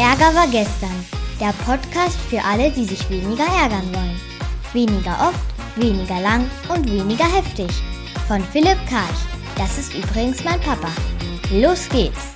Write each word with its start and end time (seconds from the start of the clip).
Ärger 0.00 0.34
war 0.34 0.46
gestern. 0.46 1.04
Der 1.38 1.52
Podcast 1.66 2.18
für 2.30 2.42
alle, 2.42 2.70
die 2.70 2.86
sich 2.86 3.10
weniger 3.10 3.44
ärgern 3.44 3.86
wollen. 3.92 4.18
Weniger 4.72 5.28
oft, 5.28 5.76
weniger 5.76 6.18
lang 6.20 6.50
und 6.74 6.90
weniger 6.90 7.26
heftig. 7.26 7.68
Von 8.26 8.42
Philipp 8.42 8.78
Karch. 8.88 9.20
Das 9.56 9.76
ist 9.76 9.92
übrigens 9.92 10.42
mein 10.42 10.58
Papa. 10.62 10.88
Los 11.50 11.86
geht's! 11.90 12.29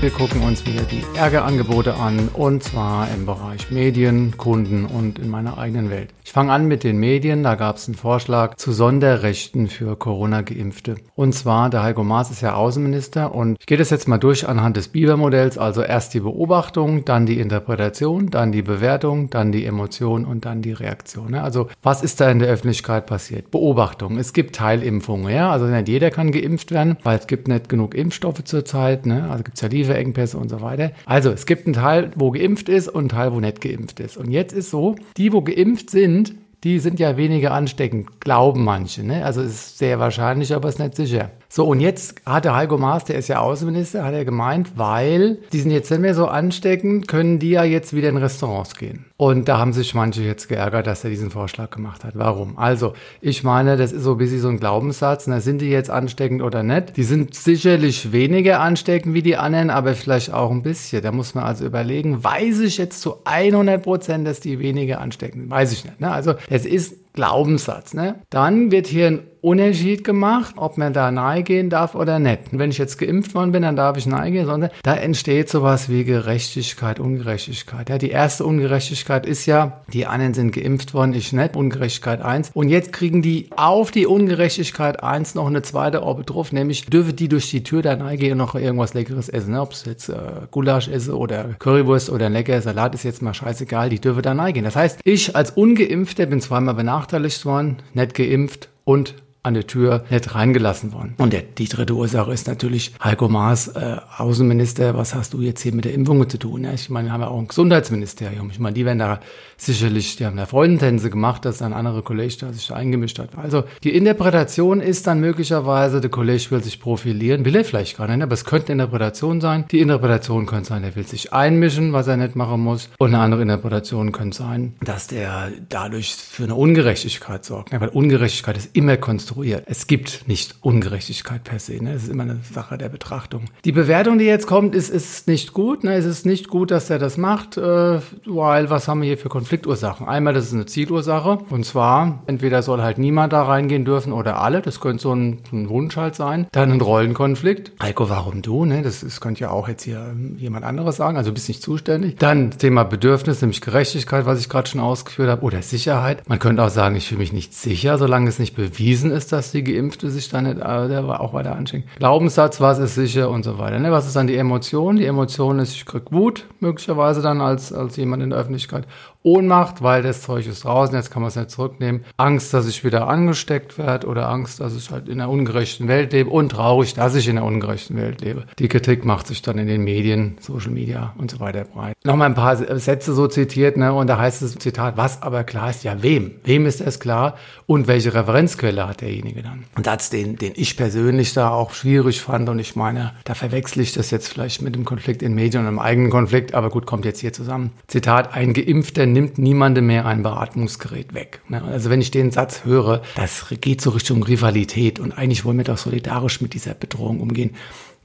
Wir 0.00 0.10
gucken 0.10 0.42
uns 0.42 0.64
wieder 0.64 0.82
die 0.84 1.02
Ärgerangebote 1.16 1.94
an 1.94 2.28
und 2.28 2.62
zwar 2.62 3.08
im 3.10 3.26
Bereich 3.26 3.72
Medien, 3.72 4.36
Kunden 4.36 4.84
und 4.84 5.18
in 5.18 5.28
meiner 5.28 5.58
eigenen 5.58 5.90
Welt. 5.90 6.14
Ich 6.24 6.30
fange 6.30 6.52
an 6.52 6.68
mit 6.68 6.84
den 6.84 6.98
Medien. 6.98 7.42
Da 7.42 7.56
gab 7.56 7.78
es 7.78 7.88
einen 7.88 7.96
Vorschlag 7.96 8.54
zu 8.56 8.70
Sonderrechten 8.70 9.66
für 9.66 9.96
Corona-Geimpfte. 9.96 10.96
Und 11.16 11.32
zwar, 11.32 11.68
der 11.68 11.82
Heiko 11.82 12.04
Maas 12.04 12.30
ist 12.30 12.42
ja 12.42 12.54
Außenminister 12.54 13.34
und 13.34 13.56
ich 13.58 13.66
gehe 13.66 13.76
das 13.76 13.90
jetzt 13.90 14.06
mal 14.06 14.18
durch 14.18 14.46
anhand 14.46 14.76
des 14.76 14.86
Biber-Modells. 14.86 15.58
Also 15.58 15.82
erst 15.82 16.14
die 16.14 16.20
Beobachtung, 16.20 17.04
dann 17.04 17.26
die 17.26 17.40
Interpretation, 17.40 18.30
dann 18.30 18.52
die 18.52 18.62
Bewertung, 18.62 19.30
dann 19.30 19.50
die 19.50 19.64
Emotion 19.64 20.24
und 20.24 20.44
dann 20.44 20.62
die 20.62 20.72
Reaktion. 20.72 21.34
Also 21.34 21.66
was 21.82 22.04
ist 22.04 22.20
da 22.20 22.30
in 22.30 22.38
der 22.38 22.50
Öffentlichkeit 22.50 23.06
passiert? 23.06 23.50
Beobachtung. 23.50 24.16
Es 24.16 24.32
gibt 24.32 24.54
Teilimpfungen, 24.54 25.34
ja. 25.34 25.50
Also 25.50 25.66
nicht 25.66 25.88
jeder 25.88 26.12
kann 26.12 26.30
geimpft 26.30 26.70
werden, 26.70 26.98
weil 27.02 27.18
es 27.18 27.26
gibt 27.26 27.48
nicht 27.48 27.68
genug 27.68 27.96
Impfstoffe 27.96 28.44
zurzeit. 28.44 29.06
Ne? 29.06 29.28
Also 29.28 29.42
gibt 29.42 29.56
es 29.56 29.62
ja 29.62 29.68
die 29.68 29.87
Lieferengpässe 29.88 30.38
und 30.38 30.48
so 30.48 30.60
weiter. 30.60 30.92
Also 31.06 31.30
es 31.30 31.46
gibt 31.46 31.66
einen 31.66 31.74
Teil, 31.74 32.10
wo 32.14 32.30
geimpft 32.30 32.68
ist 32.68 32.88
und 32.88 33.00
einen 33.00 33.08
Teil, 33.08 33.32
wo 33.32 33.40
nicht 33.40 33.60
geimpft 33.60 34.00
ist. 34.00 34.16
Und 34.16 34.30
jetzt 34.30 34.52
ist 34.52 34.70
so, 34.70 34.96
die, 35.16 35.32
wo 35.32 35.42
geimpft 35.42 35.90
sind, 35.90 36.34
die 36.64 36.80
sind 36.80 36.98
ja 36.98 37.16
weniger 37.16 37.52
ansteckend, 37.52 38.20
glauben 38.20 38.64
manche. 38.64 39.04
Ne? 39.04 39.24
Also 39.24 39.42
es 39.42 39.50
ist 39.50 39.78
sehr 39.78 40.00
wahrscheinlich, 40.00 40.54
aber 40.54 40.68
ist 40.68 40.78
nicht 40.78 40.96
sicher. 40.96 41.30
So, 41.48 41.64
und 41.64 41.80
jetzt 41.80 42.20
hat 42.26 42.44
der 42.44 42.54
Heiko 42.54 42.76
Maas, 42.76 43.04
der 43.04 43.16
ist 43.16 43.28
ja 43.28 43.38
Außenminister, 43.40 44.04
hat 44.04 44.12
er 44.12 44.24
gemeint, 44.24 44.72
weil 44.76 45.38
die 45.52 45.60
sind 45.60 45.70
jetzt 45.70 45.90
nicht 45.90 46.00
mehr 46.00 46.14
so 46.14 46.26
ansteckend, 46.26 47.08
können 47.08 47.38
die 47.38 47.50
ja 47.50 47.64
jetzt 47.64 47.94
wieder 47.94 48.10
in 48.10 48.18
Restaurants 48.18 48.76
gehen. 48.76 49.06
Und 49.16 49.48
da 49.48 49.58
haben 49.58 49.72
sich 49.72 49.94
manche 49.94 50.22
jetzt 50.22 50.48
geärgert, 50.48 50.86
dass 50.86 51.02
er 51.02 51.10
diesen 51.10 51.30
Vorschlag 51.30 51.70
gemacht 51.70 52.04
hat. 52.04 52.12
Warum? 52.16 52.56
Also, 52.56 52.92
ich 53.20 53.42
meine, 53.42 53.76
das 53.76 53.90
ist 53.90 54.04
so 54.04 54.12
ein 54.12 54.18
bisschen 54.18 54.40
so 54.40 54.48
ein 54.48 54.60
Glaubenssatz. 54.60 55.26
Na, 55.26 55.40
sind 55.40 55.60
die 55.60 55.70
jetzt 55.70 55.90
ansteckend 55.90 56.40
oder 56.40 56.62
nicht? 56.62 56.96
Die 56.96 57.02
sind 57.02 57.34
sicherlich 57.34 58.12
weniger 58.12 58.60
ansteckend 58.60 59.14
wie 59.14 59.22
die 59.22 59.36
anderen, 59.36 59.70
aber 59.70 59.94
vielleicht 59.94 60.32
auch 60.32 60.52
ein 60.52 60.62
bisschen. 60.62 61.02
Da 61.02 61.10
muss 61.10 61.34
man 61.34 61.42
also 61.42 61.66
überlegen, 61.66 62.22
weiß 62.22 62.60
ich 62.60 62.78
jetzt 62.78 63.00
zu 63.00 63.16
100 63.24 63.82
Prozent, 63.82 64.24
dass 64.24 64.38
die 64.38 64.60
weniger 64.60 65.00
ansteckend 65.00 65.44
sind? 65.44 65.50
Weiß 65.50 65.72
ich 65.72 65.84
nicht. 65.84 66.00
Ne? 66.00 66.12
Also, 66.12 66.34
es 66.50 66.64
ist 66.64 66.96
Glaubenssatz. 67.18 67.94
Ne? 67.94 68.14
Dann 68.30 68.70
wird 68.70 68.86
hier 68.86 69.08
ein 69.08 69.22
Unterschied 69.40 70.04
gemacht, 70.04 70.54
ob 70.56 70.78
man 70.78 70.92
da 70.92 71.10
nahe 71.10 71.42
gehen 71.42 71.70
darf 71.70 71.94
oder 71.94 72.18
nicht. 72.18 72.52
Und 72.52 72.58
wenn 72.58 72.70
ich 72.70 72.78
jetzt 72.78 72.98
geimpft 72.98 73.34
worden 73.34 73.52
bin, 73.52 73.62
dann 73.62 73.76
darf 73.76 73.96
ich 73.96 74.06
nahe 74.06 74.30
gehen, 74.30 74.46
sondern 74.46 74.70
da 74.82 74.94
entsteht 74.94 75.48
sowas 75.48 75.88
wie 75.88 76.04
Gerechtigkeit, 76.04 77.00
Ungerechtigkeit. 77.00 77.88
Ja, 77.88 77.98
die 77.98 78.10
erste 78.10 78.44
Ungerechtigkeit 78.44 79.26
ist 79.26 79.46
ja, 79.46 79.82
die 79.92 80.06
anderen 80.06 80.34
sind 80.34 80.52
geimpft 80.52 80.94
worden, 80.94 81.12
ich 81.12 81.32
nicht, 81.32 81.56
Ungerechtigkeit 81.56 82.20
1. 82.20 82.50
Und 82.54 82.68
jetzt 82.68 82.92
kriegen 82.92 83.22
die 83.22 83.50
auf 83.56 83.90
die 83.90 84.06
Ungerechtigkeit 84.06 85.02
1 85.02 85.34
noch 85.34 85.46
eine 85.46 85.62
zweite 85.62 86.02
Orbe 86.02 86.24
drauf, 86.24 86.52
nämlich 86.52 86.86
dürfen 86.86 87.16
die 87.16 87.28
durch 87.28 87.50
die 87.50 87.64
Tür 87.64 87.82
da 87.82 87.96
nahe 87.96 88.16
gehen 88.16 88.32
und 88.32 88.38
noch 88.38 88.54
irgendwas 88.54 88.94
Leckeres 88.94 89.28
essen. 89.28 89.52
Ne? 89.52 89.60
Ob 89.60 89.72
es 89.72 89.84
jetzt 89.84 90.08
äh, 90.08 90.14
Gulasch 90.50 90.88
esse 90.88 91.16
oder 91.16 91.54
Currywurst 91.58 92.10
oder 92.10 92.26
ein 92.26 92.32
leckerer 92.32 92.60
Salat 92.60 92.94
ist 92.94 93.04
jetzt 93.04 93.22
mal 93.22 93.34
scheißegal, 93.34 93.88
die 93.88 94.00
dürfen 94.00 94.22
da 94.22 94.34
nahe 94.34 94.52
gehen. 94.52 94.64
Das 94.64 94.76
heißt, 94.76 95.00
ich 95.04 95.36
als 95.36 95.52
Ungeimpfter 95.52 96.26
bin 96.26 96.40
zweimal 96.40 96.74
benachteiligt 96.74 97.07
worden, 97.44 97.78
nicht 97.94 98.14
geimpft 98.14 98.68
und 98.84 99.14
an 99.42 99.54
der 99.54 99.66
Tür 99.66 100.04
nicht 100.10 100.34
reingelassen 100.34 100.92
worden. 100.92 101.14
Und 101.18 101.32
der, 101.32 101.42
die 101.42 101.68
dritte 101.68 101.94
Ursache 101.94 102.32
ist 102.32 102.48
natürlich 102.48 102.92
Heiko 103.02 103.28
Maas, 103.28 103.68
äh, 103.68 103.96
Außenminister, 104.16 104.96
was 104.96 105.14
hast 105.14 105.32
du 105.32 105.40
jetzt 105.40 105.62
hier 105.62 105.74
mit 105.74 105.84
der 105.84 105.94
Impfung 105.94 106.28
zu 106.28 106.38
tun? 106.38 106.64
Ja, 106.64 106.72
ich 106.72 106.90
meine, 106.90 107.08
wir 107.08 107.12
haben 107.12 107.20
ja 107.20 107.28
auch 107.28 107.38
ein 107.38 107.48
Gesundheitsministerium. 107.48 108.50
Ich 108.50 108.58
meine, 108.58 108.74
die 108.74 108.84
werden 108.84 108.98
da 108.98 109.20
sicherlich, 109.56 110.16
die 110.16 110.26
haben 110.26 110.36
da 110.36 110.46
Freudentänze 110.46 111.08
gemacht, 111.08 111.44
dass 111.44 111.62
ein 111.62 111.72
anderer 111.72 112.02
Kollege 112.02 112.34
da 112.40 112.52
sich 112.52 112.66
da 112.66 112.74
eingemischt 112.74 113.18
hat. 113.18 113.30
Also 113.36 113.64
die 113.84 113.94
Interpretation 113.94 114.80
ist 114.80 115.06
dann 115.06 115.20
möglicherweise, 115.20 116.00
der 116.00 116.10
Kollege 116.10 116.50
will 116.50 116.62
sich 116.62 116.80
profilieren, 116.80 117.44
will 117.44 117.54
er 117.54 117.64
vielleicht 117.64 117.96
gar 117.96 118.08
nicht, 118.08 118.22
aber 118.22 118.34
es 118.34 118.44
könnte 118.44 118.72
eine 118.72 118.82
Interpretation 118.82 119.40
sein. 119.40 119.64
Die 119.70 119.80
Interpretation 119.80 120.46
könnte 120.46 120.68
sein, 120.68 120.84
er 120.84 120.96
will 120.96 121.06
sich 121.06 121.32
einmischen, 121.32 121.92
was 121.92 122.08
er 122.08 122.16
nicht 122.16 122.34
machen 122.36 122.60
muss. 122.60 122.90
Und 122.98 123.14
eine 123.14 123.22
andere 123.22 123.42
Interpretation 123.42 124.12
könnte 124.12 124.36
sein, 124.36 124.74
dass 124.80 125.06
der 125.06 125.52
dadurch 125.68 126.14
für 126.14 126.44
eine 126.44 126.56
Ungerechtigkeit 126.56 127.44
sorgt. 127.44 127.72
Ja, 127.72 127.80
weil 127.80 127.88
Ungerechtigkeit 127.88 128.56
ist 128.56 128.76
immer 128.76 128.96
konstruiert 128.96 129.27
konstruiert. 129.28 129.64
Es 129.66 129.86
gibt 129.86 130.26
nicht 130.26 130.56
Ungerechtigkeit 130.62 131.44
per 131.44 131.58
se. 131.58 131.82
Ne? 131.82 131.92
Es 131.92 132.04
ist 132.04 132.08
immer 132.08 132.22
eine 132.22 132.40
Sache 132.52 132.78
der 132.78 132.88
Betrachtung. 132.88 133.44
Die 133.64 133.72
Bewertung, 133.72 134.18
die 134.18 134.24
jetzt 134.24 134.46
kommt, 134.46 134.74
ist, 134.74 134.88
ist 134.88 135.28
nicht 135.28 135.52
gut. 135.52 135.84
Ne? 135.84 135.94
Es 135.94 136.04
ist 136.04 136.24
nicht 136.24 136.48
gut, 136.48 136.70
dass 136.70 136.88
er 136.88 136.98
das 136.98 137.16
macht, 137.16 137.56
äh, 137.56 138.00
weil 138.26 138.70
was 138.70 138.88
haben 138.88 139.02
wir 139.02 139.08
hier 139.08 139.18
für 139.18 139.28
Konfliktursachen? 139.28 140.08
Einmal, 140.08 140.32
das 140.32 140.46
ist 140.46 140.54
eine 140.54 140.66
Zielursache. 140.66 141.38
Und 141.50 141.64
zwar, 141.64 142.22
entweder 142.26 142.62
soll 142.62 142.80
halt 142.80 142.98
niemand 142.98 143.32
da 143.32 143.42
reingehen 143.42 143.84
dürfen 143.84 144.12
oder 144.12 144.40
alle. 144.40 144.62
Das 144.62 144.80
könnte 144.80 145.02
so 145.02 145.14
ein, 145.14 145.40
ein 145.52 145.68
Wunsch 145.68 145.96
halt 145.96 146.14
sein. 146.14 146.46
Dann 146.52 146.72
ein 146.72 146.80
Rollenkonflikt. 146.80 147.72
Heiko, 147.82 148.08
warum 148.08 148.42
du? 148.42 148.64
Ne? 148.64 148.82
Das, 148.82 149.00
das 149.00 149.20
könnte 149.20 149.42
ja 149.42 149.50
auch 149.50 149.68
jetzt 149.68 149.82
hier 149.82 150.14
jemand 150.36 150.64
anderes 150.64 150.96
sagen. 150.96 151.16
Also 151.16 151.30
du 151.30 151.34
bist 151.34 151.48
nicht 151.48 151.62
zuständig. 151.62 152.16
Dann 152.18 152.52
Thema 152.52 152.84
Bedürfnis, 152.84 153.42
nämlich 153.42 153.60
Gerechtigkeit, 153.60 154.24
was 154.26 154.40
ich 154.40 154.48
gerade 154.48 154.68
schon 154.68 154.80
ausgeführt 154.80 155.28
habe. 155.28 155.42
Oder 155.42 155.62
Sicherheit. 155.62 156.26
Man 156.28 156.38
könnte 156.38 156.62
auch 156.62 156.70
sagen, 156.70 156.96
ich 156.96 157.08
fühle 157.08 157.20
mich 157.20 157.32
nicht 157.32 157.54
sicher, 157.54 157.98
solange 157.98 158.28
es 158.28 158.38
nicht 158.38 158.56
bewiesen 158.56 159.10
ist 159.10 159.17
ist, 159.18 159.32
dass 159.32 159.52
die 159.52 159.62
Geimpfte 159.62 160.10
sich 160.10 160.28
dann 160.28 160.44
nicht, 160.44 160.58
äh, 160.58 160.62
auch 160.64 161.34
weiter 161.34 161.54
anschenkt. 161.54 161.88
Glaubenssatz, 161.96 162.60
was 162.60 162.78
ist 162.78 162.94
sicher 162.94 163.28
und 163.30 163.44
so 163.44 163.58
weiter. 163.58 163.78
Ne? 163.78 163.92
Was 163.92 164.06
ist 164.06 164.16
dann 164.16 164.26
die 164.26 164.36
Emotion? 164.36 164.96
Die 164.96 165.04
Emotion 165.04 165.58
ist, 165.58 165.74
ich 165.74 165.84
krieg 165.84 166.10
Wut, 166.10 166.46
möglicherweise 166.60 167.20
dann 167.20 167.40
als, 167.40 167.72
als 167.72 167.96
jemand 167.96 168.22
in 168.22 168.30
der 168.30 168.38
Öffentlichkeit. 168.38 168.86
Ohnmacht, 169.24 169.82
weil 169.82 170.02
das 170.02 170.22
Zeug 170.22 170.46
ist 170.46 170.64
draußen, 170.64 170.94
jetzt 170.94 171.10
kann 171.10 171.22
man 171.22 171.28
es 171.28 171.36
nicht 171.36 171.50
zurücknehmen. 171.50 172.04
Angst, 172.16 172.54
dass 172.54 172.68
ich 172.68 172.84
wieder 172.84 173.08
angesteckt 173.08 173.76
werde 173.76 174.06
oder 174.06 174.28
Angst, 174.28 174.60
dass 174.60 174.76
ich 174.76 174.90
halt 174.90 175.08
in 175.08 175.20
einer 175.20 175.28
ungerechten 175.28 175.88
Welt 175.88 176.12
lebe 176.12 176.30
und 176.30 176.50
traurig, 176.50 176.94
dass 176.94 177.16
ich 177.16 177.28
in 177.28 177.36
einer 177.36 177.46
ungerechten 177.46 177.96
Welt 177.96 178.20
lebe. 178.20 178.44
Die 178.58 178.68
Kritik 178.68 179.04
macht 179.04 179.26
sich 179.26 179.42
dann 179.42 179.58
in 179.58 179.66
den 179.66 179.82
Medien, 179.82 180.36
Social 180.40 180.70
Media 180.70 181.14
und 181.18 181.30
so 181.32 181.40
weiter 181.40 181.64
breit. 181.64 181.96
Nochmal 182.04 182.28
ein 182.28 182.34
paar 182.34 182.56
Sätze 182.56 183.12
so 183.12 183.26
zitiert, 183.26 183.76
ne? 183.76 183.92
Und 183.92 184.06
da 184.06 184.18
heißt 184.18 184.40
es 184.40 184.54
Zitat, 184.54 184.96
was 184.96 185.20
aber 185.20 185.42
klar 185.42 185.70
ist, 185.70 185.82
ja 185.82 186.00
wem? 186.02 186.36
Wem 186.44 186.64
ist 186.64 186.80
es 186.80 187.00
klar? 187.00 187.34
Und 187.66 187.88
welche 187.88 188.14
Referenzquelle 188.14 188.86
hat 188.86 189.02
derjenige 189.08 189.42
dann? 189.42 189.64
Und 189.74 189.86
das, 189.86 190.10
den, 190.10 190.36
den 190.36 190.52
ich 190.56 190.76
persönlich 190.76 191.32
da 191.34 191.50
auch 191.50 191.72
schwierig 191.72 192.20
fand 192.20 192.48
und 192.48 192.58
ich 192.58 192.76
meine, 192.76 193.14
da 193.24 193.34
verwechsel 193.34 193.82
ich 193.82 193.92
das 193.92 194.10
jetzt 194.10 194.28
vielleicht 194.28 194.62
mit 194.62 194.74
dem 194.74 194.84
Konflikt 194.84 195.22
in 195.22 195.34
Medien 195.34 195.62
und 195.62 195.68
einem 195.68 195.78
eigenen 195.78 196.10
Konflikt, 196.10 196.54
aber 196.54 196.70
gut, 196.70 196.86
kommt 196.86 197.04
jetzt 197.04 197.20
hier 197.20 197.32
zusammen. 197.32 197.72
Zitat, 197.86 198.34
ein 198.34 198.52
Geimpfter 198.52 199.06
nimmt 199.06 199.38
niemandem 199.38 199.86
mehr 199.86 200.06
ein 200.06 200.22
Beatmungsgerät 200.22 201.14
weg. 201.14 201.40
Ne? 201.48 201.62
Also 201.62 201.90
wenn 201.90 202.00
ich 202.00 202.10
den 202.10 202.30
Satz 202.30 202.64
höre, 202.64 203.02
das 203.16 203.46
geht 203.60 203.80
so 203.80 203.90
Richtung 203.90 204.22
Rivalität 204.22 205.00
und 205.00 205.12
eigentlich 205.12 205.44
wollen 205.44 205.58
wir 205.58 205.64
doch 205.64 205.78
solidarisch 205.78 206.40
mit 206.40 206.54
dieser 206.54 206.74
Bedrohung 206.74 207.20
umgehen. 207.20 207.54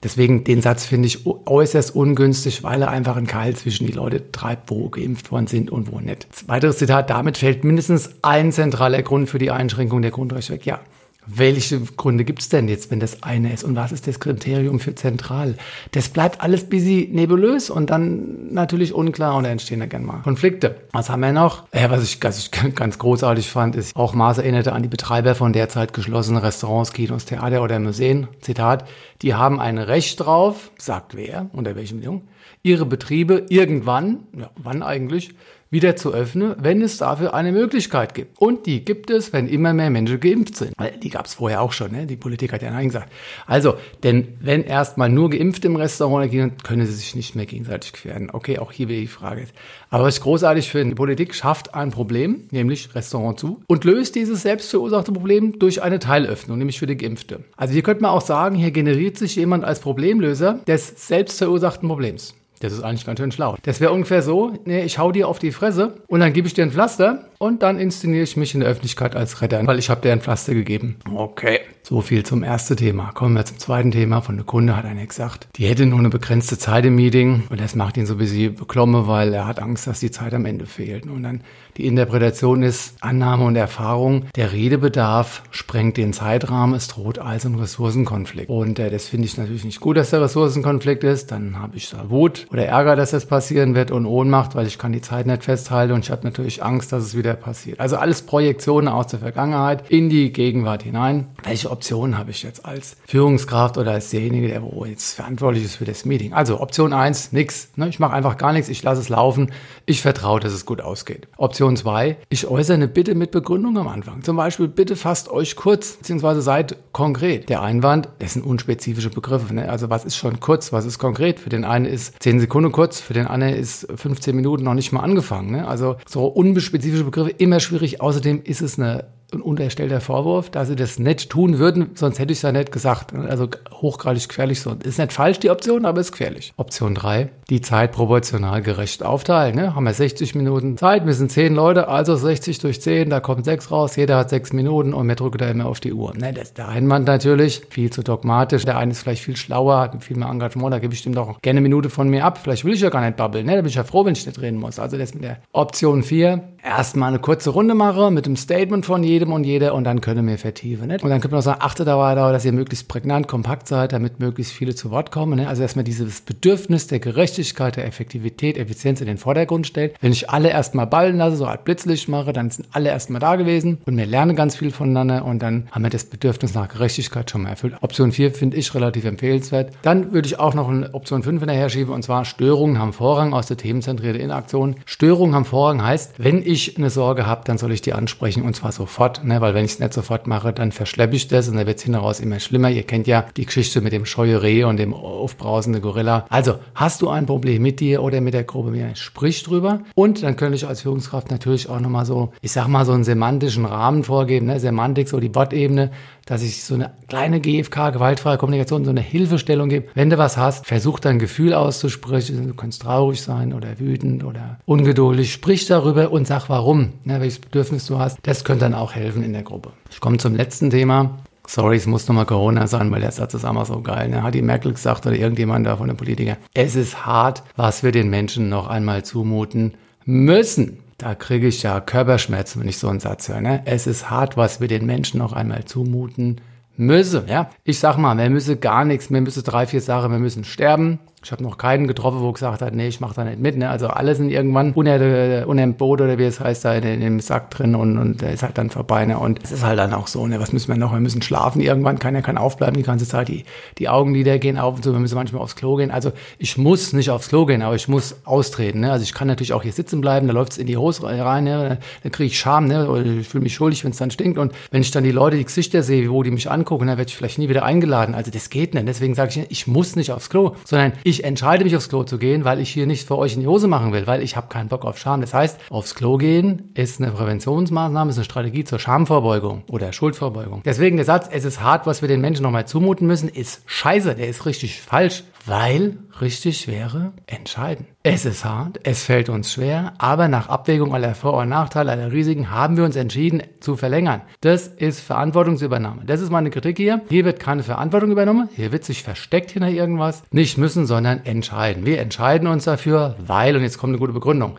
Deswegen 0.03 0.43
den 0.43 0.61
Satz 0.61 0.85
finde 0.85 1.07
ich 1.07 1.25
äußerst 1.25 1.95
ungünstig, 1.95 2.63
weil 2.63 2.81
er 2.81 2.91
einfach 2.91 3.15
einen 3.15 3.27
Keil 3.27 3.55
zwischen 3.55 3.87
die 3.87 3.93
Leute 3.93 4.31
treibt, 4.31 4.69
wo 4.69 4.89
geimpft 4.89 5.31
worden 5.31 5.47
sind 5.47 5.71
und 5.71 5.91
wo 5.91 5.99
nicht. 5.99 6.27
Weiteres 6.47 6.77
Zitat, 6.77 7.09
damit 7.09 7.37
fällt 7.37 7.63
mindestens 7.63 8.09
ein 8.21 8.51
zentraler 8.51 9.01
Grund 9.01 9.29
für 9.29 9.39
die 9.39 9.51
Einschränkung 9.51 10.01
der 10.01 10.11
Grundrechte 10.11 10.53
weg. 10.53 10.65
Ja, 10.65 10.81
welche 11.25 11.79
Gründe 11.79 12.25
gibt 12.25 12.41
es 12.41 12.49
denn 12.49 12.67
jetzt, 12.67 12.91
wenn 12.91 12.99
das 12.99 13.23
eine 13.23 13.53
ist? 13.53 13.63
Und 13.63 13.75
was 13.75 13.91
ist 13.91 14.07
das 14.07 14.19
Kriterium 14.19 14.79
für 14.79 14.95
zentral? 14.95 15.55
Das 15.91 16.09
bleibt 16.09 16.41
alles 16.41 16.65
busy 16.65 17.09
nebulös 17.11 17.69
und 17.69 17.89
dann 17.89 18.53
natürlich 18.53 18.93
unklar 18.93 19.35
und 19.35 19.43
da 19.43 19.49
entstehen 19.49 19.79
dann 19.79 19.89
gerne 19.89 20.05
mal 20.05 20.21
Konflikte. 20.21 20.75
Was 20.91 21.09
haben 21.09 21.21
wir 21.21 21.31
noch? 21.31 21.65
Ja, 21.73 21.89
was 21.89 22.03
ich, 22.03 22.17
was 22.21 22.39
ich 22.39 22.51
ganz 22.75 22.99
großartig 22.99 23.49
fand, 23.49 23.75
ist, 23.75 23.95
auch 23.95 24.13
Maas 24.13 24.37
erinnerte 24.37 24.73
an 24.73 24.83
die 24.83 24.89
Betreiber 24.89 25.35
von 25.35 25.53
derzeit 25.53 25.93
geschlossenen 25.93 26.41
Restaurants, 26.41 26.93
Kinos, 26.93 27.25
Theater 27.25 27.63
oder 27.63 27.79
Museen. 27.79 28.27
Zitat, 28.41 28.87
die 29.21 29.33
haben 29.33 29.59
ein 29.59 29.77
Recht 29.77 30.19
drauf, 30.19 30.71
sagt 30.77 31.15
wer, 31.15 31.49
unter 31.53 31.75
welchen 31.75 31.97
Bedingungen, 31.97 32.27
ihre 32.63 32.85
Betriebe 32.85 33.45
irgendwann, 33.49 34.19
ja, 34.37 34.49
wann 34.55 34.83
eigentlich, 34.83 35.35
wieder 35.73 35.95
zu 35.95 36.13
öffnen, 36.13 36.55
wenn 36.59 36.81
es 36.81 36.97
dafür 36.97 37.33
eine 37.33 37.51
Möglichkeit 37.51 38.13
gibt. 38.13 38.39
Und 38.39 38.67
die 38.67 38.85
gibt 38.85 39.09
es, 39.09 39.33
wenn 39.33 39.47
immer 39.47 39.73
mehr 39.73 39.89
Menschen 39.89 40.19
geimpft 40.19 40.55
sind. 40.55 40.73
Weil 40.77 40.91
die 40.91 41.09
gab 41.09 41.25
es 41.25 41.33
vorher 41.33 41.61
auch 41.61 41.73
schon, 41.73 41.91
ne? 41.91 42.05
die 42.05 42.15
Politik 42.15 42.53
hat 42.53 42.61
ja 42.61 42.69
Nein 42.71 42.87
gesagt. 42.87 43.11
Also, 43.47 43.75
denn 44.03 44.27
wenn 44.39 44.63
erstmal 44.63 45.09
nur 45.09 45.31
geimpft 45.31 45.65
im 45.65 45.75
Restaurant 45.75 46.29
gehen, 46.29 46.53
können 46.63 46.85
sie 46.85 46.93
sich 46.93 47.15
nicht 47.15 47.35
mehr 47.35 47.47
gegenseitig 47.47 47.91
gefährden. 47.91 48.29
Okay, 48.31 48.59
auch 48.59 48.71
hier 48.71 48.87
wäre 48.87 49.01
die 49.01 49.07
Frage. 49.07 49.47
Aber 49.89 50.03
was 50.03 50.17
ich 50.17 50.23
großartig 50.23 50.69
finde, 50.69 50.89
die 50.89 50.95
Politik 50.95 51.33
schafft 51.33 51.73
ein 51.73 51.89
Problem, 51.89 52.43
nämlich 52.51 52.93
Restaurant 52.93 53.39
zu, 53.39 53.61
und 53.67 53.83
löst 53.83 54.13
dieses 54.15 54.43
selbst 54.43 54.69
verursachte 54.69 55.11
Problem 55.11 55.57
durch 55.57 55.81
eine 55.81 55.97
Teilöffnung, 55.97 56.59
nämlich 56.59 56.77
für 56.77 56.87
die 56.87 56.97
Geimpfte. 56.97 57.43
Also 57.57 57.73
hier 57.73 57.81
könnte 57.81 58.03
man 58.03 58.11
auch 58.11 58.21
sagen, 58.21 58.55
hier 58.55 58.71
generiert 58.71 59.17
sich 59.17 59.35
jemand 59.35 59.65
als 59.65 59.79
Problemlöser 59.79 60.59
des 60.67 61.07
selbst 61.07 61.39
verursachten 61.39 61.89
Problems. 61.89 62.35
Das 62.63 62.71
ist 62.71 62.81
eigentlich 62.81 63.05
ganz 63.05 63.19
schön 63.19 63.33
schlau. 63.33 63.57
Das 63.63 63.81
wäre 63.81 63.91
ungefähr 63.91 64.21
so, 64.21 64.53
nee, 64.63 64.85
ich 64.85 64.97
hau 64.97 65.11
dir 65.11 65.27
auf 65.27 65.37
die 65.37 65.51
Fresse 65.51 65.95
und 66.07 66.21
dann 66.21 66.31
gebe 66.31 66.47
ich 66.47 66.53
dir 66.53 66.63
ein 66.63 66.71
Pflaster 66.71 67.25
und 67.43 67.61
dann 67.61 67.77
inszeniere 67.77 68.23
ich 68.23 68.37
mich 68.37 68.53
in 68.53 68.61
der 68.61 68.69
Öffentlichkeit 68.69 69.17
als 69.17 69.41
Retter, 69.41 69.67
weil 69.67 69.77
ich 69.77 69.89
habe 69.89 69.99
dir 69.99 70.13
ein 70.13 70.21
Pflaster 70.21 70.53
gegeben. 70.53 70.95
Okay. 71.13 71.59
So 71.85 71.99
viel 71.99 72.23
zum 72.23 72.43
ersten 72.43 72.77
Thema. 72.77 73.11
Kommen 73.11 73.35
wir 73.35 73.43
zum 73.43 73.59
zweiten 73.59 73.91
Thema. 73.91 74.21
Von 74.21 74.37
der 74.37 74.45
Kunde 74.45 74.77
hat 74.77 74.85
einer 74.85 75.05
gesagt, 75.05 75.49
die 75.57 75.67
hätte 75.67 75.85
nur 75.85 75.99
eine 75.99 76.09
begrenzte 76.09 76.57
Zeit 76.57 76.85
im 76.85 76.95
Meeting 76.95 77.43
und 77.49 77.59
das 77.59 77.75
macht 77.75 77.97
ihn 77.97 78.05
so 78.05 78.13
ein 78.13 78.19
bisschen 78.19 78.55
beklomme, 78.55 79.05
weil 79.05 79.33
er 79.33 79.45
hat 79.45 79.59
Angst, 79.61 79.85
dass 79.85 79.99
die 79.99 80.09
Zeit 80.09 80.33
am 80.33 80.45
Ende 80.45 80.65
fehlt. 80.65 81.05
Und 81.05 81.23
dann 81.23 81.41
die 81.75 81.85
Interpretation 81.85 82.63
ist 82.63 82.95
Annahme 83.01 83.43
und 83.43 83.57
Erfahrung. 83.57 84.27
Der 84.37 84.53
Redebedarf 84.53 85.43
sprengt 85.51 85.97
den 85.97 86.13
Zeitrahmen. 86.13 86.73
Es 86.75 86.87
droht 86.87 87.19
also 87.19 87.49
ein 87.49 87.55
Ressourcenkonflikt. 87.55 88.49
Und 88.49 88.79
äh, 88.79 88.89
das 88.89 89.09
finde 89.09 89.25
ich 89.25 89.37
natürlich 89.37 89.65
nicht 89.65 89.81
gut, 89.81 89.97
dass 89.97 90.11
der 90.11 90.21
Ressourcenkonflikt 90.21 91.03
ist. 91.03 91.31
Dann 91.31 91.59
habe 91.59 91.75
ich 91.75 91.89
da 91.89 92.09
Wut 92.09 92.47
oder 92.49 92.65
Ärger, 92.65 92.95
dass 92.95 93.11
das 93.11 93.25
passieren 93.25 93.75
wird 93.75 93.91
und 93.91 94.05
Ohnmacht, 94.05 94.55
weil 94.55 94.67
ich 94.67 94.77
kann 94.77 94.93
die 94.93 95.01
Zeit 95.01 95.25
nicht 95.25 95.43
festhalten 95.43 95.91
und 95.91 96.05
ich 96.05 96.11
habe 96.11 96.23
natürlich 96.23 96.63
Angst, 96.63 96.93
dass 96.93 97.03
es 97.03 97.17
wieder 97.17 97.32
passiert. 97.35 97.79
Also 97.79 97.97
alles 97.97 98.21
Projektionen 98.21 98.87
aus 98.87 99.07
der 99.07 99.19
Vergangenheit 99.19 99.89
in 99.89 100.09
die 100.09 100.31
Gegenwart 100.31 100.83
hinein. 100.83 101.27
Welche 101.43 101.69
Optionen 101.71 102.17
habe 102.17 102.31
ich 102.31 102.43
jetzt 102.43 102.65
als 102.65 102.95
Führungskraft 103.05 103.77
oder 103.77 103.91
als 103.91 104.09
derjenige, 104.09 104.47
der 104.47 104.61
wo 104.63 104.85
jetzt 104.85 105.13
verantwortlich 105.13 105.65
ist 105.65 105.75
für 105.75 105.85
das 105.85 106.05
Meeting? 106.05 106.33
Also 106.33 106.59
Option 106.59 106.93
eins, 106.93 107.31
nix. 107.31 107.69
Ne? 107.75 107.89
Ich 107.89 107.99
mache 107.99 108.13
einfach 108.13 108.37
gar 108.37 108.53
nichts, 108.53 108.69
ich 108.69 108.83
lasse 108.83 109.01
es 109.01 109.09
laufen. 109.09 109.51
Ich 109.85 110.01
vertraue, 110.01 110.39
dass 110.39 110.53
es 110.53 110.65
gut 110.65 110.81
ausgeht. 110.81 111.27
Option 111.37 111.75
zwei, 111.75 112.17
ich 112.29 112.47
äußere 112.47 112.75
eine 112.75 112.87
Bitte 112.87 113.15
mit 113.15 113.31
Begründung 113.31 113.77
am 113.77 113.87
Anfang. 113.87 114.23
Zum 114.23 114.37
Beispiel, 114.37 114.67
bitte 114.67 114.95
fasst 114.95 115.29
euch 115.29 115.55
kurz, 115.55 115.97
beziehungsweise 115.97 116.41
seid 116.41 116.77
konkret. 116.93 117.49
Der 117.49 117.61
Einwand, 117.61 118.09
das 118.19 118.33
sind 118.33 118.45
unspezifische 118.45 119.09
Begriffe. 119.09 119.53
Ne? 119.53 119.69
Also 119.69 119.89
was 119.89 120.05
ist 120.05 120.15
schon 120.15 120.39
kurz, 120.39 120.71
was 120.71 120.85
ist 120.85 120.99
konkret? 120.99 121.39
Für 121.39 121.49
den 121.49 121.65
einen 121.65 121.85
ist 121.85 122.15
10 122.21 122.39
Sekunden 122.39 122.71
kurz, 122.71 122.99
für 122.99 123.13
den 123.13 123.27
anderen 123.27 123.55
ist 123.55 123.87
15 123.93 124.35
Minuten 124.35 124.63
noch 124.63 124.73
nicht 124.73 124.91
mal 124.91 125.01
angefangen. 125.01 125.51
Ne? 125.51 125.67
Also 125.67 125.97
so 126.07 126.25
unspezifische 126.25 127.03
Immer 127.27 127.59
schwierig. 127.59 128.01
Außerdem 128.01 128.43
ist 128.43 128.61
es 128.61 128.77
eine 128.77 129.05
ein 129.33 129.41
unterstellter 129.41 130.01
Vorwurf, 130.01 130.49
dass 130.49 130.67
sie 130.67 130.75
das 130.75 130.99
nicht 130.99 131.29
tun 131.29 131.59
würden, 131.59 131.91
sonst 131.95 132.19
hätte 132.19 132.31
ich 132.31 132.39
es 132.39 132.43
ja 132.43 132.51
nicht 132.51 132.71
gesagt. 132.71 133.13
Also 133.13 133.47
hochgradig 133.71 134.27
gefährlich 134.27 134.61
so. 134.61 134.71
Ist 134.83 134.99
nicht 134.99 135.13
falsch, 135.13 135.39
die 135.39 135.49
Option, 135.49 135.85
aber 135.85 136.01
ist 136.01 136.11
gefährlich. 136.11 136.53
Option 136.57 136.95
3, 136.95 137.29
die 137.49 137.61
Zeit 137.61 137.91
proportional 137.91 138.61
gerecht 138.61 139.03
aufteilen. 139.03 139.55
Ne? 139.55 139.75
Haben 139.75 139.85
wir 139.85 139.93
60 139.93 140.35
Minuten 140.35 140.77
Zeit, 140.77 141.05
wir 141.05 141.13
sind 141.13 141.31
10 141.31 141.53
Leute, 141.53 141.87
also 141.87 142.15
60 142.15 142.59
durch 142.59 142.81
10, 142.81 143.09
da 143.09 143.19
kommt 143.19 143.45
6 143.45 143.71
raus, 143.71 143.95
jeder 143.95 144.17
hat 144.17 144.29
6 144.29 144.53
Minuten 144.53 144.93
und 144.93 145.07
wir 145.07 145.15
drücken 145.15 145.37
da 145.37 145.49
immer 145.49 145.65
auf 145.65 145.79
die 145.79 145.93
Uhr. 145.93 146.13
Ne? 146.15 146.33
Das 146.33 146.49
ist 146.49 146.57
der 146.57 146.69
Einwand 146.69 147.05
natürlich, 147.05 147.63
viel 147.69 147.89
zu 147.89 148.03
dogmatisch. 148.03 148.65
Der 148.65 148.77
eine 148.77 148.91
ist 148.91 149.01
vielleicht 149.01 149.23
viel 149.23 149.35
schlauer, 149.35 149.79
hat 149.79 150.03
viel 150.03 150.17
mehr 150.17 150.29
Engagement, 150.29 150.73
da 150.73 150.79
gebe 150.79 150.93
ich 150.93 151.03
dem 151.03 151.13
doch 151.13 151.41
gerne 151.41 151.57
eine 151.57 151.61
Minute 151.61 151.89
von 151.89 152.09
mir 152.09 152.25
ab. 152.25 152.39
Vielleicht 152.41 152.65
will 152.65 152.73
ich 152.73 152.81
ja 152.81 152.89
gar 152.89 153.01
nicht 153.01 153.17
babbeln, 153.17 153.45
ne? 153.45 153.55
da 153.55 153.61
bin 153.61 153.69
ich 153.69 153.75
ja 153.75 153.83
froh, 153.83 154.05
wenn 154.05 154.13
ich 154.13 154.25
nicht 154.25 154.41
reden 154.41 154.59
muss. 154.59 154.79
Also 154.79 154.97
das 154.97 155.13
mit 155.13 155.23
der 155.23 155.37
Option 155.51 156.03
4, 156.03 156.41
erstmal 156.63 157.09
eine 157.09 157.19
kurze 157.19 157.49
Runde 157.49 157.75
mache 157.75 158.11
mit 158.11 158.25
dem 158.25 158.35
Statement 158.35 158.85
von 158.85 159.03
jedem 159.03 159.22
und 159.31 159.43
jeder 159.43 159.73
und 159.73 159.85
dann 159.85 160.01
können 160.01 160.27
wir 160.27 160.37
vertiefen. 160.37 160.87
Nicht? 160.87 161.03
Und 161.03 161.09
dann 161.09 161.21
könnte 161.21 161.35
man 161.35 161.41
sagen, 161.41 161.61
achtet 161.61 161.87
dabei 161.87 162.15
darauf, 162.15 162.31
dass 162.31 162.45
ihr 162.45 162.51
möglichst 162.51 162.87
prägnant, 162.87 163.27
kompakt 163.27 163.67
seid, 163.67 163.93
damit 163.93 164.19
möglichst 164.19 164.53
viele 164.53 164.75
zu 164.75 164.91
Wort 164.91 165.11
kommen. 165.11 165.39
Ne? 165.39 165.47
Also 165.47 165.63
man 165.75 165.85
dieses 165.85 166.21
Bedürfnis 166.21 166.87
der 166.87 166.99
Gerechtigkeit, 166.99 167.75
der 167.75 167.85
Effektivität, 167.85 168.57
Effizienz 168.57 169.01
in 169.01 169.07
den 169.07 169.17
Vordergrund 169.17 169.67
stellt. 169.67 169.95
Wenn 170.01 170.11
ich 170.11 170.29
alle 170.29 170.49
erstmal 170.49 170.87
ballen 170.87 171.17
lasse, 171.17 171.37
so 171.37 171.45
Art 171.45 171.63
Blitzlicht 171.63 172.09
mache, 172.09 172.33
dann 172.33 172.49
sind 172.49 172.67
alle 172.71 172.89
erstmal 172.89 173.19
da 173.19 173.35
gewesen 173.35 173.79
und 173.85 173.97
wir 173.97 174.05
lernen 174.05 174.35
ganz 174.35 174.55
viel 174.55 174.71
voneinander 174.71 175.25
und 175.25 175.39
dann 175.39 175.67
haben 175.71 175.83
wir 175.83 175.89
das 175.89 176.05
Bedürfnis 176.05 176.53
nach 176.53 176.67
Gerechtigkeit 176.67 177.29
schon 177.29 177.43
mal 177.43 177.49
erfüllt. 177.49 177.75
Option 177.81 178.11
4 178.11 178.31
finde 178.31 178.57
ich 178.57 178.73
relativ 178.75 179.05
empfehlenswert. 179.05 179.73
Dann 179.81 180.13
würde 180.13 180.27
ich 180.27 180.39
auch 180.39 180.53
noch 180.53 180.69
eine 180.69 180.93
Option 180.93 181.23
5 181.23 181.39
hinterher 181.39 181.69
schieben 181.69 181.93
und 181.93 182.03
zwar 182.03 182.25
Störungen 182.25 182.79
haben 182.79 182.93
Vorrang 182.93 183.33
aus 183.33 183.47
der 183.47 183.57
themenzentrierten 183.57 184.21
Interaktion. 184.21 184.75
Störungen 184.85 185.35
haben 185.35 185.45
Vorrang 185.45 185.83
heißt, 185.83 186.15
wenn 186.17 186.41
ich 186.45 186.77
eine 186.77 186.89
Sorge 186.89 187.25
habe, 187.25 187.43
dann 187.45 187.57
soll 187.57 187.71
ich 187.71 187.81
die 187.81 187.93
ansprechen 187.93 188.43
und 188.43 188.55
zwar 188.55 188.71
sofort, 188.71 189.02
ne? 189.23 189.41
weil 189.41 189.53
wenn 189.53 189.65
ich 189.65 189.73
es 189.73 189.79
nicht 189.79 189.93
sofort 189.93 190.27
mache, 190.27 190.53
dann 190.53 190.71
verschleppe 190.71 191.15
ich 191.15 191.27
das 191.27 191.47
und 191.49 191.57
dann 191.57 191.67
wird 191.67 191.77
es 191.77 191.83
hinaus 191.83 192.19
immer 192.19 192.39
schlimmer. 192.39 192.69
Ihr 192.69 192.83
kennt 192.83 193.07
ja 193.07 193.25
die 193.37 193.45
Geschichte 193.45 193.81
mit 193.81 193.93
dem 193.93 194.05
scheue 194.05 194.41
Reh 194.41 194.63
und 194.63 194.77
dem 194.77 194.93
aufbrausenden 194.93 195.81
Gorilla. 195.81 196.25
Also, 196.29 196.55
hast 196.75 197.01
du 197.01 197.09
ein 197.09 197.25
Problem 197.25 197.61
mit 197.61 197.79
dir 197.79 198.01
oder 198.01 198.21
mit 198.21 198.33
der 198.33 198.43
Gruppe, 198.43 198.73
sprich 198.95 199.43
drüber. 199.43 199.81
Und 199.95 200.23
dann 200.23 200.35
könnte 200.35 200.55
ich 200.55 200.67
als 200.67 200.81
Führungskraft 200.81 201.31
natürlich 201.31 201.69
auch 201.69 201.79
nochmal 201.79 202.05
so, 202.05 202.31
ich 202.41 202.51
sag 202.51 202.67
mal, 202.67 202.85
so 202.85 202.93
einen 202.93 203.03
semantischen 203.03 203.65
Rahmen 203.65 204.03
vorgeben, 204.03 204.47
ne? 204.47 204.59
Semantik, 204.59 205.09
so 205.09 205.19
die 205.19 205.33
Wortebene, 205.35 205.91
dass 206.25 206.41
ich 206.41 206.63
so 206.63 206.75
eine 206.75 206.91
kleine 207.07 207.39
GFK, 207.39 207.91
gewaltfreie 207.91 208.37
Kommunikation, 208.37 208.85
so 208.85 208.91
eine 208.91 209.01
Hilfestellung 209.01 209.69
gebe. 209.69 209.87
Wenn 209.93 210.09
du 210.09 210.17
was 210.17 210.37
hast, 210.37 210.65
versuch 210.65 210.99
dein 210.99 211.19
Gefühl 211.19 211.53
auszusprechen. 211.53 212.47
Du 212.47 212.53
kannst 212.53 212.81
traurig 212.81 213.21
sein 213.21 213.53
oder 213.53 213.79
wütend 213.79 214.23
oder 214.23 214.57
ungeduldig. 214.65 215.33
Sprich 215.33 215.65
darüber 215.65 216.11
und 216.11 216.27
sag 216.27 216.49
warum, 216.49 216.93
ne, 217.03 217.19
welches 217.19 217.39
Bedürfnis 217.39 217.85
du 217.85 217.99
hast. 217.99 218.19
Das 218.23 218.43
könnte 218.43 218.65
dann 218.65 218.73
auch 218.73 218.93
helfen 218.93 219.23
in 219.23 219.33
der 219.33 219.43
Gruppe. 219.43 219.71
Ich 219.91 219.99
komme 219.99 220.17
zum 220.17 220.35
letzten 220.35 220.69
Thema. 220.69 221.17
Sorry, 221.45 221.75
es 221.75 221.87
muss 221.87 222.07
nochmal 222.07 222.25
Corona 222.25 222.67
sein, 222.67 222.89
weil 222.91 223.01
der 223.01 223.11
Satz 223.11 223.33
ist 223.33 223.43
immer 223.43 223.65
so 223.65 223.81
geil. 223.81 224.07
Ne? 224.07 224.23
Hat 224.23 224.33
die 224.33 224.41
Merkel 224.41 224.71
gesagt 224.71 225.05
oder 225.05 225.15
irgendjemand 225.15 225.67
da 225.67 225.75
von 225.75 225.87
den 225.87 225.97
Politikern. 225.97 226.37
Es 226.53 226.75
ist 226.75 227.05
hart, 227.05 227.43
was 227.57 227.83
wir 227.83 227.91
den 227.91 228.09
Menschen 228.09 228.47
noch 228.47 228.67
einmal 228.67 229.03
zumuten 229.03 229.73
müssen. 230.05 230.79
Da 231.03 231.15
kriege 231.15 231.47
ich 231.47 231.63
ja 231.63 231.81
Körperschmerzen, 231.81 232.61
wenn 232.61 232.69
ich 232.69 232.77
so 232.77 232.87
einen 232.87 233.01
Satz 233.01 233.27
höre. 233.27 233.41
Ne? 233.41 233.61
Es 233.65 233.87
ist 233.87 234.09
hart, 234.09 234.37
was 234.37 234.61
wir 234.61 234.69
den 234.69 234.85
Menschen 234.85 235.17
noch 235.17 235.33
einmal 235.33 235.65
zumuten 235.65 236.39
müssen. 236.77 237.27
Ja? 237.27 237.49
Ich 237.65 237.79
sag 237.79 237.97
mal, 237.97 238.17
wir 238.17 238.29
müssen 238.29 238.61
gar 238.61 238.85
nichts, 238.85 239.11
wir 239.11 239.19
müssen 239.19 239.43
drei, 239.43 239.67
vier 239.67 239.81
Sachen, 239.81 240.13
wir 240.13 240.19
müssen 240.19 240.45
sterben, 240.45 240.99
ich 241.23 241.31
habe 241.31 241.41
noch 241.41 241.57
keinen 241.57 241.87
getroffen, 241.87 242.19
wo 242.19 242.31
gesagt 242.31 242.61
hat, 242.61 242.73
nee, 242.73 242.87
ich 242.87 242.99
mache 242.99 243.15
da 243.15 243.23
nicht 243.23 243.39
mit. 243.39 243.57
Ne? 243.57 243.69
Also 243.69 243.87
alle 243.87 244.13
sind 244.13 244.29
irgendwann 244.29 244.73
unter, 244.73 244.99
äh, 244.99 245.45
unter 245.45 245.63
dem 245.63 245.75
oder 245.79 246.17
wie 246.17 246.23
es 246.23 246.39
heißt, 246.39 246.65
da 246.65 246.73
in, 246.73 246.83
in 246.83 246.99
dem 246.99 247.19
Sack 247.21 247.49
drin 247.51 247.75
und, 247.75 247.97
und 247.97 248.21
der 248.21 248.33
ist 248.33 248.43
halt 248.43 248.57
dann 248.57 248.69
vorbei. 248.69 249.05
Ne? 249.05 249.17
Und 249.17 249.39
es 249.43 249.51
ist 249.51 249.63
halt 249.63 249.79
dann 249.79 249.93
auch 249.93 250.07
so, 250.07 250.27
ne? 250.27 250.39
was 250.39 250.51
müssen 250.51 250.67
wir 250.67 250.77
noch? 250.77 250.91
Wir 250.91 250.99
müssen 250.99 251.21
schlafen 251.21 251.61
irgendwann, 251.61 251.97
keiner 251.99 252.21
kann 252.21 252.37
aufbleiben 252.37 252.75
die 252.75 252.83
ganze 252.83 253.07
Zeit. 253.07 253.29
Die, 253.29 253.45
die 253.77 253.87
Augenlider 253.87 254.37
gehen 254.37 254.57
auf 254.57 254.75
und 254.75 254.83
so, 254.83 254.91
wir 254.91 254.99
müssen 254.99 255.15
manchmal 255.15 255.41
aufs 255.41 255.55
Klo 255.55 255.75
gehen. 255.75 255.91
Also 255.91 256.11
ich 256.37 256.57
muss 256.57 256.91
nicht 256.91 257.09
aufs 257.09 257.29
Klo 257.29 257.45
gehen, 257.45 257.61
aber 257.61 257.75
ich 257.75 257.87
muss 257.87 258.17
austreten. 258.25 258.81
Ne? 258.81 258.91
Also 258.91 259.03
ich 259.03 259.13
kann 259.13 259.27
natürlich 259.27 259.53
auch 259.53 259.63
hier 259.63 259.73
sitzen 259.73 260.01
bleiben, 260.01 260.27
da 260.27 260.33
läuft 260.33 260.53
es 260.53 260.57
in 260.57 260.67
die 260.67 260.77
Hose 260.77 261.03
rein, 261.03 261.45
ne? 261.45 261.77
da 262.03 262.09
kriege 262.09 262.27
ich 262.27 262.37
Scham, 262.37 262.67
ne? 262.67 262.89
oder 262.89 263.05
ich 263.05 263.27
fühle 263.29 263.43
mich 263.43 263.53
schuldig, 263.53 263.83
wenn 263.85 263.91
es 263.91 263.97
dann 263.97 264.11
stinkt. 264.11 264.37
Und 264.37 264.51
wenn 264.71 264.81
ich 264.81 264.91
dann 264.91 265.03
die 265.03 265.11
Leute, 265.11 265.37
die 265.37 265.45
Gesichter 265.45 265.83
sehe, 265.83 266.09
wo 266.09 266.23
die 266.23 266.31
mich 266.31 266.51
angucken, 266.51 266.87
dann 266.87 266.97
werde 266.97 267.09
ich 267.09 267.15
vielleicht 267.15 267.37
nie 267.37 267.47
wieder 267.47 267.63
eingeladen. 267.63 268.13
Also 268.13 268.31
das 268.31 268.49
geht 268.49 268.73
nicht. 268.73 268.87
Deswegen 268.87 269.15
sage 269.15 269.31
ich, 269.39 269.51
ich 269.51 269.67
muss 269.67 269.95
nicht 269.95 270.11
aufs 270.11 270.29
Klo, 270.29 270.55
sondern 270.65 270.93
ich 271.03 271.12
entscheide 271.21 271.63
mich 271.63 271.75
aufs 271.75 271.89
Klo 271.89 272.03
Klo 272.03 272.03
zu 272.05 272.17
gehen, 272.17 272.43
weil 272.43 272.59
ich 272.59 272.71
hier 272.71 272.87
nicht 272.87 273.07
für 273.07 273.17
euch 273.17 273.35
in 273.35 273.41
die 273.41 273.47
Hose 273.47 273.67
machen 273.67 273.93
will, 273.93 274.07
weil 274.07 274.23
ich 274.23 274.35
habe 274.35 274.47
keinen 274.47 274.67
Bock 274.67 274.83
auf 274.83 274.97
Scham. 274.97 275.21
Das 275.21 275.33
heißt, 275.33 275.59
aufs 275.69 275.95
Klo 275.95 276.17
gehen 276.17 276.71
ist 276.73 276.99
eine 276.99 277.11
Präventionsmaßnahme, 277.11 278.09
ist 278.09 278.17
eine 278.17 278.25
Strategie 278.25 278.63
zur 278.63 278.79
Schamvorbeugung 278.79 279.63
oder 279.69 279.93
Schuldvorbeugung. 279.93 280.63
Deswegen 280.65 280.97
der 280.97 281.05
Satz, 281.05 281.29
es 281.31 281.45
ist 281.45 281.61
hart, 281.61 281.85
was 281.85 282.01
wir 282.01 282.09
den 282.09 282.19
Menschen 282.19 282.41
nochmal 282.41 282.65
zumuten 282.65 283.05
müssen, 283.05 283.29
ist 283.29 283.61
scheiße, 283.67 284.15
der 284.15 284.27
ist 284.27 284.45
richtig 284.47 284.81
falsch, 284.81 285.23
weil 285.45 285.97
richtig 286.21 286.67
wäre 286.67 287.13
entscheiden. 287.27 287.87
Es 288.03 288.25
ist 288.25 288.45
hart, 288.45 288.79
es 288.83 289.03
fällt 289.03 289.29
uns 289.29 289.51
schwer, 289.51 289.93
aber 289.97 290.27
nach 290.27 290.47
Abwägung 290.47 290.93
aller 290.93 291.15
Vor- 291.15 291.37
und 291.37 291.49
Nachteile, 291.49 291.91
aller 291.91 292.11
Risiken 292.11 292.49
haben 292.49 292.77
wir 292.77 292.85
uns 292.85 292.95
entschieden 292.95 293.43
zu 293.59 293.75
verlängern. 293.75 294.21
Das 294.41 294.67
ist 294.67 295.01
Verantwortungsübernahme. 295.01 296.03
Das 296.05 296.21
ist 296.21 296.29
meine 296.29 296.49
Kritik 296.49 296.77
hier. 296.77 297.01
Hier 297.09 297.25
wird 297.25 297.39
keine 297.39 297.63
Verantwortung 297.63 298.11
übernommen, 298.11 298.49
hier 298.55 298.71
wird 298.71 298.85
sich 298.85 299.03
versteckt 299.03 299.51
hinter 299.51 299.69
irgendwas. 299.69 300.23
Nicht 300.31 300.57
müssen, 300.57 300.85
sondern 300.85 301.25
entscheiden. 301.25 301.85
Wir 301.85 301.99
entscheiden 301.99 302.47
uns 302.47 302.65
dafür, 302.65 303.15
weil, 303.25 303.55
und 303.55 303.63
jetzt 303.63 303.77
kommt 303.77 303.91
eine 303.91 303.99
gute 303.99 304.13
Begründung, 304.13 304.57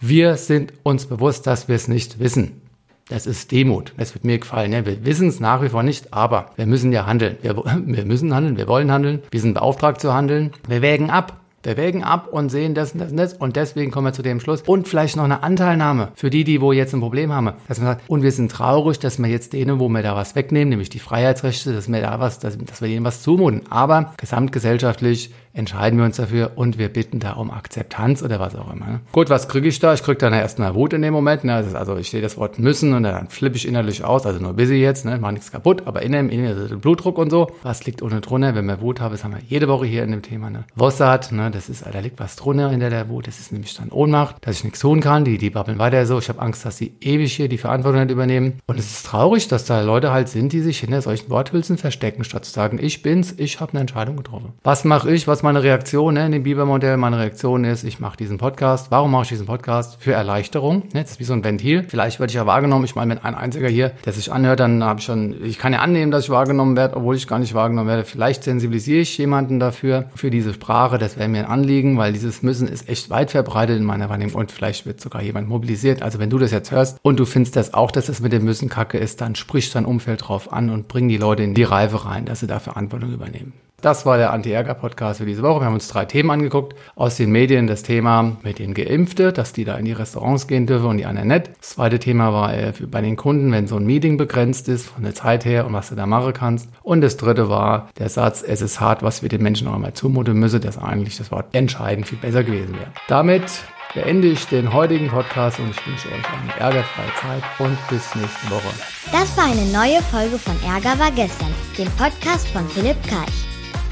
wir 0.00 0.36
sind 0.36 0.74
uns 0.82 1.06
bewusst, 1.06 1.46
dass 1.46 1.68
wir 1.68 1.76
es 1.76 1.88
nicht 1.88 2.18
wissen. 2.18 2.60
Das 3.08 3.26
ist 3.26 3.52
Demut. 3.52 3.92
Das 3.98 4.14
wird 4.14 4.24
mir 4.24 4.38
gefallen. 4.38 4.72
Ja, 4.72 4.86
wir 4.86 5.04
wissen 5.04 5.28
es 5.28 5.38
nach 5.38 5.62
wie 5.62 5.68
vor 5.68 5.82
nicht, 5.82 6.14
aber 6.14 6.50
wir 6.56 6.66
müssen 6.66 6.90
ja 6.92 7.04
handeln. 7.06 7.36
Wir, 7.42 7.56
wir 7.86 8.04
müssen 8.04 8.34
handeln, 8.34 8.56
wir 8.56 8.68
wollen 8.68 8.90
handeln, 8.90 9.22
wir 9.30 9.40
sind 9.40 9.54
beauftragt 9.54 10.00
zu 10.00 10.14
handeln. 10.14 10.52
Wir 10.68 10.82
wägen 10.82 11.10
ab. 11.10 11.40
Wir 11.62 11.78
wägen 11.78 12.04
ab 12.04 12.28
und 12.30 12.50
sehen 12.50 12.74
das 12.74 12.92
und 12.92 13.00
das 13.00 13.10
und 13.10 13.16
das 13.16 13.32
und 13.32 13.56
deswegen 13.56 13.90
kommen 13.90 14.08
wir 14.08 14.12
zu 14.12 14.20
dem 14.20 14.38
Schluss. 14.38 14.60
Und 14.60 14.86
vielleicht 14.86 15.16
noch 15.16 15.24
eine 15.24 15.42
Anteilnahme 15.42 16.08
für 16.14 16.28
die, 16.28 16.44
die 16.44 16.60
wo 16.60 16.72
jetzt 16.72 16.92
ein 16.92 17.00
Problem 17.00 17.32
haben. 17.32 17.52
Dass 17.68 17.78
man 17.78 17.86
sagt, 17.86 18.02
und 18.06 18.22
wir 18.22 18.32
sind 18.32 18.52
traurig, 18.52 18.98
dass 18.98 19.18
wir 19.18 19.30
jetzt 19.30 19.54
denen, 19.54 19.80
wo 19.80 19.88
wir 19.88 20.02
da 20.02 20.14
was 20.14 20.34
wegnehmen, 20.34 20.68
nämlich 20.68 20.90
die 20.90 20.98
Freiheitsrechte, 20.98 21.72
dass 21.72 21.90
wir 21.90 22.02
da 22.02 22.20
was, 22.20 22.38
dass, 22.38 22.58
dass 22.58 22.82
wir 22.82 22.88
denen 22.88 23.06
was 23.06 23.22
zumuten. 23.22 23.62
Aber 23.70 24.12
gesamtgesellschaftlich 24.18 25.32
entscheiden 25.54 25.98
wir 25.98 26.04
uns 26.04 26.16
dafür 26.16 26.52
und 26.56 26.78
wir 26.78 26.88
bitten 26.88 27.20
da 27.20 27.32
um 27.34 27.50
Akzeptanz 27.50 28.22
oder 28.22 28.40
was 28.40 28.56
auch 28.56 28.72
immer. 28.72 28.86
Ne? 28.86 29.00
Gut, 29.12 29.30
was 29.30 29.48
kriege 29.48 29.68
ich 29.68 29.78
da? 29.78 29.94
Ich 29.94 30.02
kriege 30.02 30.18
dann 30.18 30.32
erstmal 30.32 30.74
Wut 30.74 30.92
in 30.92 31.02
dem 31.02 31.14
Moment. 31.14 31.44
Ne? 31.44 31.54
Also 31.54 31.96
ich 31.96 32.10
sehe 32.10 32.20
das 32.20 32.36
Wort 32.36 32.58
müssen 32.58 32.92
und 32.92 33.04
dann 33.04 33.28
flippe 33.28 33.56
ich 33.56 33.66
innerlich 33.66 34.04
aus, 34.04 34.26
also 34.26 34.40
nur 34.40 34.52
busy 34.54 34.74
jetzt, 34.74 35.04
ne? 35.04 35.16
mach 35.20 35.30
nichts 35.30 35.52
kaputt, 35.52 35.82
aber 35.86 36.02
innen, 36.02 36.28
innen 36.28 36.48
also 36.58 36.76
Blutdruck 36.76 37.18
und 37.18 37.30
so. 37.30 37.52
Was 37.62 37.86
liegt 37.86 38.02
ohne 38.02 38.20
drunter? 38.20 38.54
Wenn 38.56 38.66
wir 38.66 38.80
Wut 38.80 39.00
haben, 39.00 39.12
das 39.12 39.22
haben 39.22 39.32
wir 39.32 39.42
jede 39.46 39.68
Woche 39.68 39.86
hier 39.86 40.02
in 40.02 40.10
dem 40.10 40.22
Thema. 40.22 40.50
Ne? 40.50 40.64
Wossat, 40.74 41.30
ne? 41.30 41.50
das 41.52 41.68
ist, 41.68 41.84
da 41.86 42.00
liegt 42.00 42.18
was 42.18 42.34
drunter 42.34 42.70
hinter 42.70 42.90
der 42.90 43.08
Wut. 43.08 43.28
Das 43.28 43.38
ist 43.38 43.52
nämlich 43.52 43.74
dann 43.74 43.90
Ohnmacht, 43.90 44.36
dass 44.40 44.56
ich 44.56 44.64
nichts 44.64 44.80
tun 44.80 45.00
kann. 45.00 45.24
Die, 45.24 45.38
die 45.38 45.50
babbeln 45.50 45.78
weiter 45.78 46.04
so. 46.06 46.18
Ich 46.18 46.28
habe 46.28 46.42
Angst, 46.42 46.64
dass 46.66 46.76
sie 46.76 46.96
ewig 47.00 47.32
hier 47.32 47.48
die 47.48 47.58
Verantwortung 47.58 48.02
nicht 48.02 48.10
übernehmen. 48.10 48.54
Und 48.66 48.78
es 48.78 48.90
ist 48.90 49.06
traurig, 49.06 49.46
dass 49.46 49.64
da 49.64 49.82
Leute 49.82 50.10
halt 50.10 50.28
sind, 50.28 50.52
die 50.52 50.60
sich 50.60 50.80
hinter 50.80 51.00
solchen 51.00 51.30
Worthülsen 51.30 51.78
verstecken, 51.78 52.24
statt 52.24 52.44
zu 52.44 52.50
sagen, 52.50 52.78
ich 52.82 53.02
bin's, 53.02 53.34
ich 53.36 53.60
habe 53.60 53.72
eine 53.72 53.80
Entscheidung 53.80 54.16
getroffen. 54.16 54.52
Was 54.64 54.84
mache 54.84 55.12
ich? 55.12 55.28
Was 55.28 55.43
meine 55.44 55.62
Reaktion 55.62 56.14
ne, 56.14 56.26
in 56.26 56.32
dem 56.32 56.42
Biber-Modell. 56.42 56.96
Meine 56.96 57.18
Reaktion 57.18 57.64
ist, 57.64 57.84
ich 57.84 58.00
mache 58.00 58.16
diesen 58.16 58.38
Podcast. 58.38 58.90
Warum 58.90 59.10
mache 59.10 59.24
ich 59.24 59.28
diesen 59.28 59.46
Podcast? 59.46 59.98
Für 60.00 60.12
Erleichterung. 60.12 60.84
Ne? 60.94 61.02
Das 61.02 61.12
ist 61.12 61.20
wie 61.20 61.24
so 61.24 61.34
ein 61.34 61.44
Ventil. 61.44 61.84
Vielleicht 61.86 62.18
werde 62.18 62.30
ich 62.30 62.34
ja 62.34 62.46
wahrgenommen. 62.46 62.86
Ich 62.86 62.94
meine, 62.94 63.10
wenn 63.10 63.22
ein 63.22 63.34
einziger 63.34 63.68
hier, 63.68 63.92
der 64.06 64.14
sich 64.14 64.32
anhört, 64.32 64.60
dann 64.60 64.82
habe 64.82 65.00
ich 65.00 65.04
schon, 65.04 65.44
ich 65.44 65.58
kann 65.58 65.74
ja 65.74 65.80
annehmen, 65.80 66.10
dass 66.10 66.24
ich 66.24 66.30
wahrgenommen 66.30 66.76
werde, 66.76 66.96
obwohl 66.96 67.14
ich 67.14 67.28
gar 67.28 67.38
nicht 67.38 67.52
wahrgenommen 67.52 67.88
werde. 67.88 68.04
Vielleicht 68.04 68.42
sensibilisiere 68.42 69.02
ich 69.02 69.18
jemanden 69.18 69.60
dafür, 69.60 70.06
für 70.16 70.30
diese 70.30 70.54
Sprache. 70.54 70.96
Das 70.96 71.18
wäre 71.18 71.28
mir 71.28 71.40
ein 71.40 71.50
Anliegen, 71.50 71.98
weil 71.98 72.14
dieses 72.14 72.42
Müssen 72.42 72.66
ist 72.66 72.88
echt 72.88 73.10
weit 73.10 73.30
verbreitet 73.30 73.76
in 73.76 73.84
meiner 73.84 74.08
Wahrnehmung 74.08 74.36
und 74.36 74.50
vielleicht 74.50 74.86
wird 74.86 75.02
sogar 75.02 75.20
jemand 75.20 75.48
mobilisiert. 75.48 76.02
Also 76.02 76.18
wenn 76.18 76.30
du 76.30 76.38
das 76.38 76.52
jetzt 76.52 76.70
hörst 76.70 76.98
und 77.02 77.20
du 77.20 77.26
findest 77.26 77.54
das 77.56 77.74
auch, 77.74 77.90
dass 77.90 78.06
das 78.06 78.20
mit 78.20 78.32
dem 78.32 78.44
Müssen 78.44 78.70
kacke 78.70 78.96
ist, 78.96 79.20
dann 79.20 79.34
sprich 79.34 79.70
dein 79.70 79.84
Umfeld 79.84 80.26
drauf 80.26 80.50
an 80.50 80.70
und 80.70 80.88
bring 80.88 81.06
die 81.06 81.18
Leute 81.18 81.42
in 81.42 81.52
die 81.52 81.64
Reife 81.64 82.06
rein, 82.06 82.24
dass 82.24 82.40
sie 82.40 82.46
da 82.46 82.60
Verantwortung 82.60 83.12
übernehmen. 83.12 83.52
Das 83.84 84.06
war 84.06 84.16
der 84.16 84.32
Anti-Ärger-Podcast 84.32 85.20
für 85.20 85.26
diese 85.26 85.42
Woche. 85.42 85.60
Wir 85.60 85.66
haben 85.66 85.74
uns 85.74 85.88
drei 85.88 86.06
Themen 86.06 86.30
angeguckt. 86.30 86.74
Aus 86.96 87.18
den 87.18 87.30
Medien 87.30 87.66
das 87.66 87.82
Thema 87.82 88.38
mit 88.42 88.58
den 88.58 88.72
Geimpfte, 88.72 89.30
dass 89.30 89.52
die 89.52 89.66
da 89.66 89.76
in 89.76 89.84
die 89.84 89.92
Restaurants 89.92 90.46
gehen 90.46 90.66
dürfen 90.66 90.86
und 90.86 90.96
die 90.96 91.04
anderen 91.04 91.28
nicht. 91.28 91.50
Das 91.60 91.68
zweite 91.72 91.98
Thema 91.98 92.32
war 92.32 92.54
äh, 92.54 92.72
bei 92.86 93.02
den 93.02 93.16
Kunden, 93.16 93.52
wenn 93.52 93.66
so 93.66 93.76
ein 93.76 93.84
Meeting 93.84 94.16
begrenzt 94.16 94.70
ist, 94.70 94.86
von 94.86 95.02
der 95.02 95.14
Zeit 95.14 95.44
her 95.44 95.66
und 95.66 95.74
was 95.74 95.90
du 95.90 95.96
da 95.96 96.06
machen 96.06 96.32
kannst. 96.32 96.70
Und 96.82 97.02
das 97.02 97.18
dritte 97.18 97.50
war 97.50 97.90
der 97.98 98.08
Satz, 98.08 98.42
es 98.42 98.62
ist 98.62 98.80
hart, 98.80 99.02
was 99.02 99.20
wir 99.20 99.28
den 99.28 99.42
Menschen 99.42 99.68
auch 99.68 99.74
einmal 99.74 99.92
zumuten 99.92 100.38
müssen, 100.38 100.62
das 100.62 100.78
eigentlich 100.78 101.18
das 101.18 101.30
Wort 101.30 101.54
entscheidend 101.54 102.08
viel 102.08 102.16
besser 102.16 102.42
gewesen 102.42 102.72
wäre. 102.76 102.90
Damit 103.08 103.44
beende 103.92 104.28
ich 104.28 104.46
den 104.46 104.72
heutigen 104.72 105.08
Podcast 105.08 105.58
und 105.58 105.68
ich 105.68 105.86
wünsche 105.86 106.08
euch 106.08 106.14
eine 106.14 106.58
ärgerfreie 106.58 107.14
Zeit 107.20 107.42
und 107.58 107.76
bis 107.90 108.14
nächste 108.14 108.50
Woche. 108.50 108.74
Das 109.12 109.36
war 109.36 109.44
eine 109.44 109.70
neue 109.74 110.00
Folge 110.04 110.38
von 110.38 110.56
Ärger 110.66 110.98
war 110.98 111.10
gestern, 111.10 111.52
dem 111.76 111.90
Podcast 111.98 112.48
von 112.48 112.66
Philipp 112.70 112.96
Karch. 113.06 113.53